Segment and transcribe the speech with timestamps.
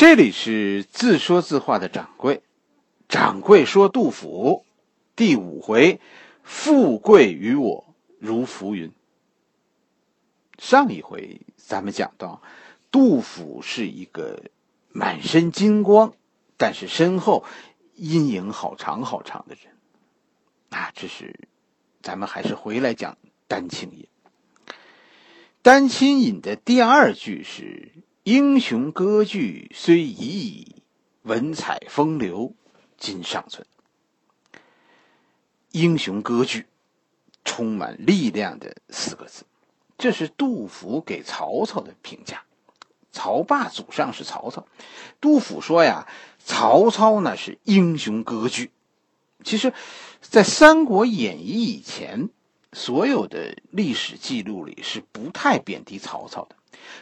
[0.00, 2.42] 这里是自说自话的掌柜，
[3.06, 4.64] 掌柜说杜甫，
[5.14, 6.00] 第五回，
[6.42, 8.92] 富贵于我如浮云。
[10.56, 12.40] 上一回咱们讲到，
[12.90, 14.44] 杜甫是一个
[14.88, 16.14] 满身金光，
[16.56, 17.44] 但是身后
[17.94, 19.74] 阴影好长好长的人。
[20.70, 21.38] 啊，这是
[22.00, 24.08] 咱们还是回来讲丹青引。
[25.60, 27.92] 丹青引的第二句是。
[28.24, 30.82] 英雄歌剧虽已矣，
[31.22, 32.52] 文采风流
[32.98, 33.66] 今尚存。
[35.70, 36.66] 英雄歌剧，
[37.46, 39.44] 充满力量的四个字，
[39.96, 42.42] 这是杜甫给曹操的评价。
[43.10, 44.66] 曹霸祖上是曹操，
[45.18, 46.06] 杜甫说呀，
[46.38, 48.70] 曹操呢是英雄歌剧。
[49.42, 49.72] 其实，
[50.20, 52.28] 在《三国演义》以前，
[52.74, 56.56] 所有的历史记录里是不太贬低曹操的。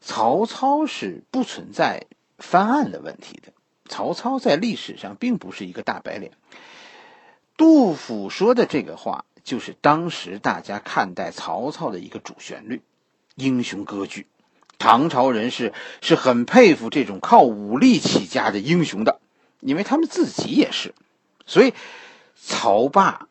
[0.00, 2.06] 曹操是不存在
[2.38, 3.52] 翻案的问题的。
[3.88, 6.32] 曹操在历史上并不是一个大白脸。
[7.56, 12.82] 杜甫说的这个话，就是当时大家看待曹操的一个主旋律：
[13.34, 14.26] 英雄割据。
[14.76, 19.20] 唐朝人是是很佩服这种靠武力起家的英雄的，
[19.60, 20.94] 因为他们自己也是。
[21.46, 21.74] 所以，
[22.34, 23.28] 曹霸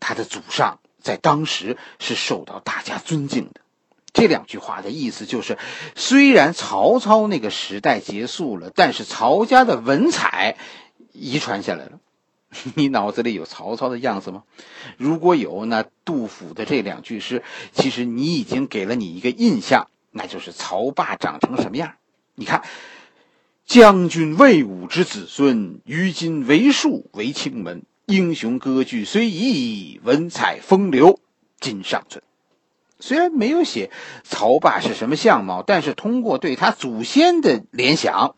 [0.00, 3.60] 他的祖上在当时是受到大家尊敬的。
[4.18, 5.58] 这两句话的意思就是，
[5.94, 10.56] 虽然曹操那个时代结束了，但是曹家的文采
[11.12, 12.00] 遗传下来了。
[12.74, 14.42] 你脑子里有曹操的样子吗？
[14.96, 21.92] 如果有，那杜甫的这两句诗，其实你已经给了你一个印象，那就是曹霸长成什么样。
[22.34, 22.64] 你看，
[23.66, 31.20] 将军魏武之子孙，于今为庶为卿门，英雄割据虽已矣，文采风流
[31.60, 32.24] 今尚存。
[33.00, 33.90] 虽然没有写
[34.24, 38.34] 曹霸是什么相貌，但是通过对他祖先的联想，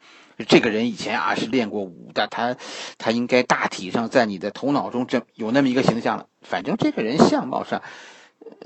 [0.49, 2.57] 这个人以前啊是练过武的，他
[2.99, 6.27] 他应该大体上在你的头脑中这有那么一个形象了。
[6.43, 7.83] 反正这个人相貌上，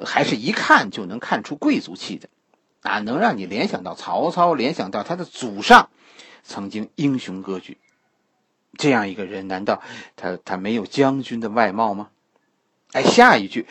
[0.05, 2.29] 还是一看就能看出贵族气的，
[2.83, 5.91] 啊，能让你联想到曹操，联想到他的祖上
[6.43, 7.79] 曾经英雄割据。
[8.77, 9.81] 这样一个人，难道
[10.17, 12.09] 他他没有将军的外貌吗？
[12.93, 13.67] 哎，下一句。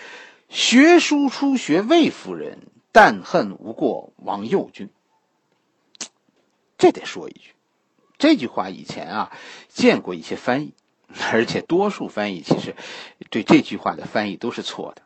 [0.54, 2.60] 学书初学魏夫人，
[2.92, 4.88] 但恨无过王右军。
[6.78, 7.56] 这得说一句，
[8.20, 9.36] 这句话以前啊
[9.68, 10.74] 见过一些翻译，
[11.32, 12.76] 而且多数翻译其实
[13.32, 15.02] 对这句话的翻译都是错的。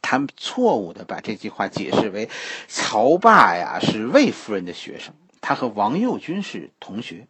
[0.00, 2.30] 他们错误的把这句话解释为
[2.68, 7.26] 曹霸呀是魏夫人的学生，他和王右军是同学，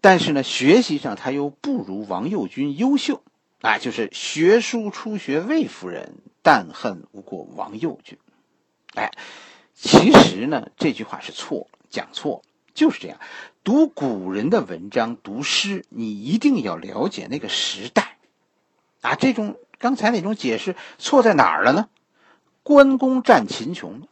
[0.00, 3.20] 但是呢学习上他又不如王右军优秀。
[3.60, 8.18] 啊，就是学书初学魏夫人，但恨无过王右军。
[8.94, 9.10] 哎，
[9.74, 12.42] 其实呢，这句话是错，讲错，
[12.74, 13.18] 就是这样。
[13.64, 18.18] 读古人的文章，读诗，你一定要了解那个时代。
[19.00, 21.88] 啊，这种刚才那种解释错在哪儿了呢？
[22.62, 24.06] 关公战秦琼，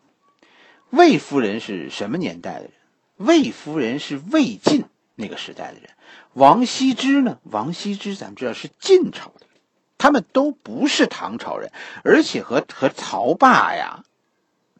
[0.90, 2.72] 魏夫人是什么年代的人？
[3.16, 5.90] 魏夫人是魏晋那个时代的人。
[6.32, 7.38] 王羲之呢？
[7.44, 9.46] 王羲之咱们知道是晋朝的，
[9.98, 14.04] 他们都不是唐朝人，而且和和曹霸呀，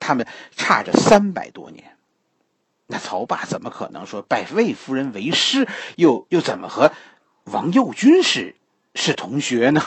[0.01, 1.97] 他们差着三百多年。
[2.87, 5.67] 那曹霸怎么可能说拜魏夫人为师？
[5.97, 6.93] 又又怎么和
[7.45, 8.57] 王右军是
[8.95, 9.83] 是同学呢？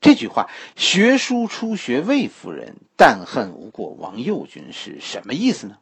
[0.00, 5.78] 这句话“学书初学魏夫人，但恨无过王右军”是什么意思呢？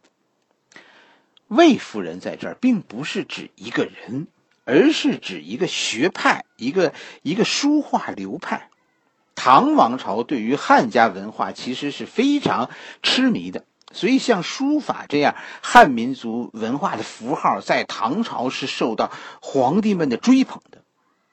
[1.50, 4.26] 魏夫人在这儿并不是指一个人。
[4.66, 8.68] 而是指一个学派，一个一个书画流派。
[9.34, 12.70] 唐王朝对于汉家文化其实是非常
[13.02, 20.82] 痴迷的，所以像书法这样汉民族文化的符号，在唐朝是受到皇帝们的追捧的。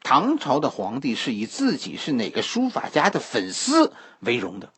[0.02, 4.72] 唐朝的皇帝是以自己是哪个书法家的粉丝为荣的。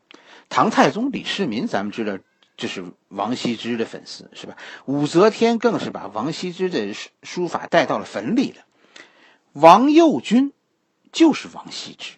[0.50, 2.18] 唐太宗李世民，咱们知道。
[2.60, 4.54] 这是王羲之的粉丝，是吧？
[4.84, 8.64] 武则天更是把王羲之的书书法带到了坟里了。
[9.54, 10.52] 王右军
[11.10, 12.12] 就是王羲之，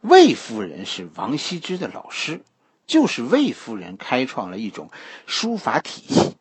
[0.00, 2.40] 魏夫人是王羲之的老师，
[2.86, 4.90] 就是魏夫人开创了一种
[5.26, 6.36] 书法体系。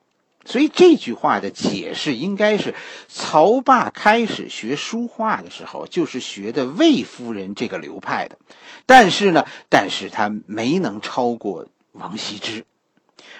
[0.45, 2.73] 所以这句话的解释应该是：
[3.07, 8.37] 曹霸开始学书画的时候，就是学的魏夫人这个流派的。
[8.85, 12.65] 但是呢，但是他没能超过王羲之。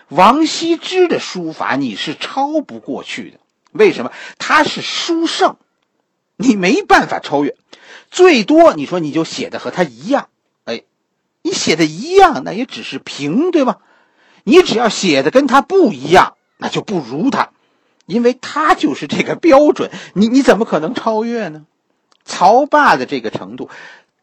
[0.10, 3.40] 王羲之的书法你是超不过去的，
[3.72, 4.12] 为什么？
[4.38, 5.58] 他是书圣，
[6.36, 7.56] 你没办法超越，
[8.12, 10.30] 最多你说你就写的和他一样，
[10.66, 10.84] 哎，
[11.42, 13.80] 你写的一样，那也只是平，对吧？
[14.44, 17.50] 你只要写的跟他不一样，那就不如他。
[18.06, 21.66] 因为他就是这个标准，你你怎么可能超越呢？
[22.26, 23.70] 曹霸的这个程度，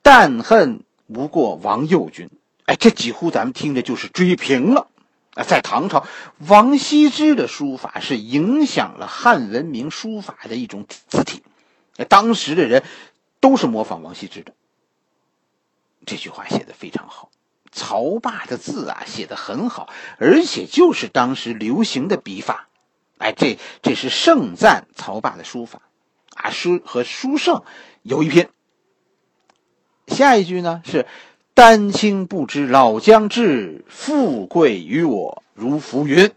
[0.02, 2.28] 但恨不过王右军，
[2.66, 4.88] 哎，这几乎咱们听着就是追平了。
[5.34, 6.08] 啊，在唐朝，
[6.48, 11.44] 王羲之的书法是影响了汉文明书法的一种字体，
[12.08, 12.82] 当时的人
[13.38, 14.52] 都是模仿王羲之的。
[16.04, 17.30] 这句话写的非常好，
[17.70, 19.88] 曹霸的字啊写的很好，
[20.18, 22.68] 而且就是当时流行的笔法。
[23.18, 25.82] 哎，这这是盛赞曹霸的书法，
[26.34, 27.62] 啊，书和书圣
[28.02, 28.48] 有一拼。
[30.08, 31.06] 下一句呢是。
[31.60, 36.32] 丹青不知老将至，富贵于我如浮云。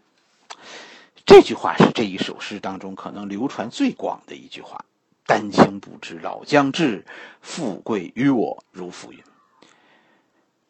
[1.26, 4.84] 这句话是这一首诗当中可能流传最广的一句话。
[5.26, 7.06] 丹青不知老将至，
[7.42, 9.20] 富贵于我如浮云。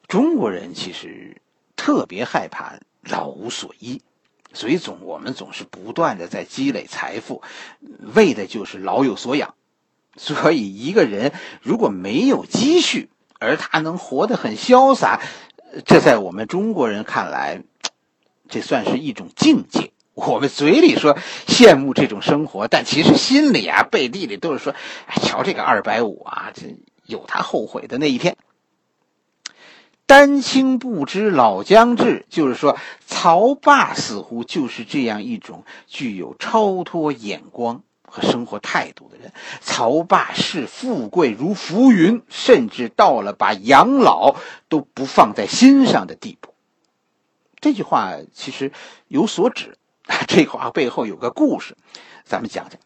[0.08, 1.42] 中国人其实
[1.76, 4.04] 特别害怕老无所依，
[4.54, 7.42] 所以总我们总是不断的在积累财富，
[8.14, 9.56] 为的就是老有所养。
[10.16, 11.34] 所以一个人
[11.64, 13.10] 如果没有积蓄，
[13.44, 15.22] 而他能活得很潇洒，
[15.86, 17.62] 这在我们中国人看来，
[18.48, 19.92] 这算是一种境界。
[20.16, 21.18] 我们嘴里说
[21.48, 24.76] 羡慕这种生活，但其实心里啊、背地里都是说
[25.08, 26.76] ：“哎，瞧这个二百五啊，这
[27.06, 28.38] 有他后悔的那一天。”
[30.06, 37.82] 丹青不知老将至，就是说曹霸似乎就是这样一种具有超脱眼光。
[38.14, 44.36] 和生活态度的人，曹霸视富贵如浮云，甚至到了把养老
[44.70, 46.54] 都不放在心上的地步。
[47.60, 48.72] 这句话其实
[49.08, 49.80] 有所指，
[50.28, 51.76] 这话背后有个故事，
[52.24, 52.80] 咱们讲讲。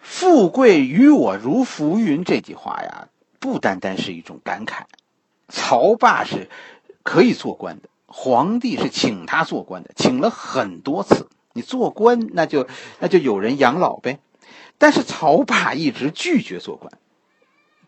[0.00, 3.06] 富贵于我如浮云这句话呀，
[3.38, 4.82] 不单单是一种感慨。
[5.48, 6.50] 曹霸是
[7.04, 11.28] 可以做官的，皇帝是请他做官的，请了很多次。
[11.56, 12.68] 你做官，那就
[13.00, 14.20] 那就有人养老呗。
[14.78, 16.92] 但是曹霸一直拒绝做官，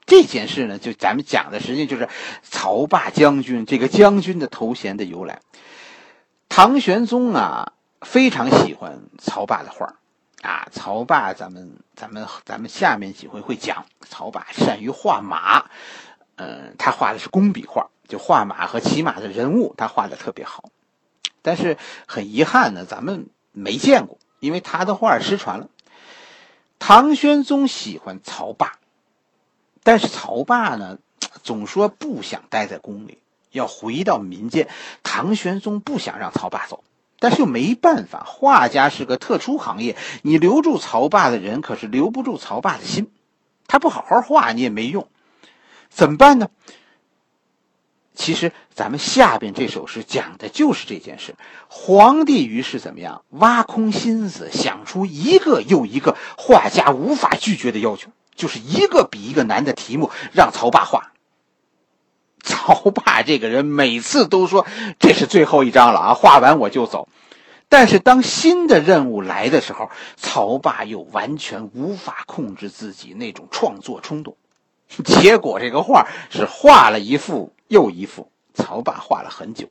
[0.06, 2.08] 这件事呢，就咱们讲的实际上就是
[2.42, 5.42] 曹霸将军这个将军的头衔的由来。
[6.48, 9.96] 唐玄宗啊，非常喜欢曹霸的画
[10.40, 10.66] 啊。
[10.72, 15.66] 曹霸，咱们咱们咱们下面几回会讲，曹霸善于画马，
[16.36, 20.70] 嗯，他画的是工笔画，就画马和骑马的人物，他画的特别好。
[21.42, 21.76] 但是
[22.06, 23.26] 很遗憾呢，咱们。
[23.58, 25.68] 没见过，因为他的画失传了。
[26.78, 28.78] 唐玄宗喜欢曹霸，
[29.82, 30.98] 但是曹霸呢，
[31.42, 33.18] 总说不想待在宫里，
[33.50, 34.68] 要回到民间。
[35.02, 36.84] 唐玄宗不想让曹霸走，
[37.18, 43.10] 但是又没办法，画家是个特殊行业，你留住曹霸的人，可是留不住曹霸的心。
[43.66, 45.08] 他不好好画，你也没用，
[45.90, 46.48] 怎么办呢？
[48.18, 51.36] 其实，咱们下边这首诗讲的就是这件事。
[51.68, 53.22] 皇帝于是怎么样？
[53.28, 61.12] 挖空心思想出一个又一个画家无法拒绝的要求，就是一个比一个难的题目，让曹霸画。
[62.42, 64.66] 曹霸这个人每次都说
[64.98, 67.08] 这是最后一张了啊，画完我就走。
[67.68, 74.36] 但是当新的任务来的时候，曹霸又完全无法控制自己那种创作冲动，
[75.04, 77.52] 结果这个画是画了一幅。
[77.68, 79.68] 又一幅，曹霸画了很久。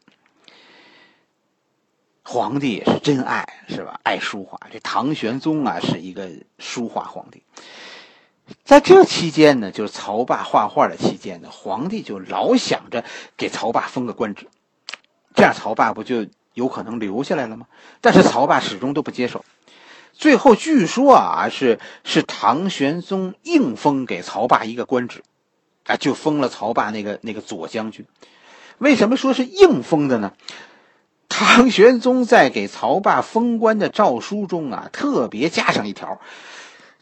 [2.24, 4.00] 皇帝也是真爱，是吧？
[4.04, 4.60] 爱书画。
[4.72, 6.30] 这唐玄宗啊，是一个
[6.60, 7.44] 书画皇帝。
[8.64, 13.04] 在这期间呢，就是曹霸画画的期间呢，皇帝就老想着
[13.36, 14.48] 给曹霸封个官职，
[15.36, 17.68] 这样曹霸不就有可能留下来了吗？
[18.02, 19.44] 但是曹霸始终都不接受。
[20.14, 25.24] 最后据说啊，是是唐玄宗硬封给曹霸一个官职。
[25.88, 28.06] 啊，就封了曹霸那个那个左将军。
[28.78, 30.34] 为什么说是硬封的呢？
[31.30, 36.22] 唐玄宗在给曹霸封官的诏书中啊，特别加上一条：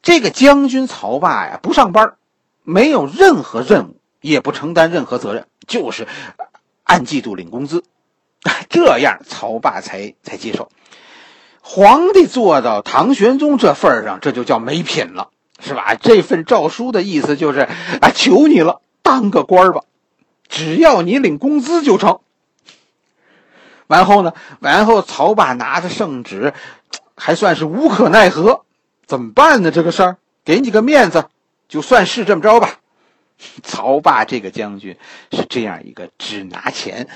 [0.01, 2.15] 这个将军曹霸呀，不上班，
[2.63, 6.07] 没有任何任务，也不承担任何责任，就是
[6.83, 7.83] 按季度领工资。
[8.69, 10.69] 这样曹霸才才接受。
[11.61, 15.29] 皇帝做到唐玄宗这份上，这就叫没品了。
[15.65, 15.95] 是吧？
[15.95, 17.61] 这份诏书的意思就是，
[18.01, 19.81] 啊，求你了，当个官吧，
[20.47, 22.19] 只要你领工资就成。
[23.87, 24.33] 完后呢？
[24.59, 26.53] 完后，曹霸拿着圣旨，
[27.15, 28.63] 还算是无可奈何，
[29.07, 29.71] 怎么办呢？
[29.71, 31.25] 这个事儿，给你个面子，
[31.67, 32.79] 就算是这么着吧。
[33.63, 34.97] 曹霸这个将军
[35.31, 37.07] 是这样一个只拿钱，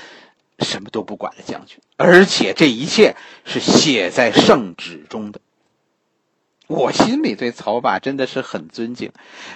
[0.58, 3.14] 什么都不管的将军，而且这一切
[3.44, 5.40] 是写在圣旨中的。
[6.70, 9.10] 我心里对曹霸真的是很尊敬，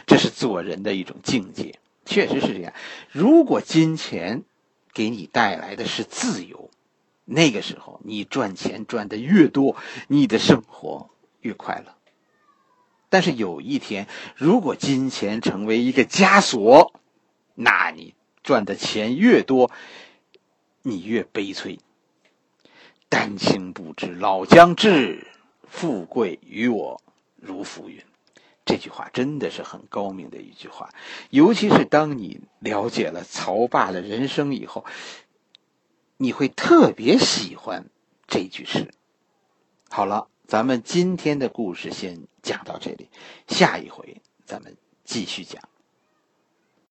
[0.04, 2.72] 这是做人的一种境界，确实是这样。
[3.12, 4.42] 如果金钱
[4.92, 6.70] 给你带来的是自由，
[7.24, 9.76] 那个时候你赚钱赚的越多，
[10.08, 11.08] 你的生活
[11.40, 11.94] 越快乐。
[13.10, 16.92] 但是有一天，如果金钱成为一个枷锁，
[17.54, 19.70] 那你赚的钱越多，
[20.82, 21.78] 你越悲催。
[23.08, 25.28] 丹青不知老将至，
[25.74, 27.02] 富贵于我
[27.34, 28.00] 如浮云。
[28.64, 30.88] 这句话真的是很高明的一句话，
[31.30, 34.86] 尤其是当你了解了曹霸的人生以后，
[36.16, 37.90] 你会特别喜欢
[38.28, 38.94] 这句诗。
[39.90, 43.10] 好了，咱们今天的故事先讲到这里，
[43.48, 45.60] 下一回咱们继续讲。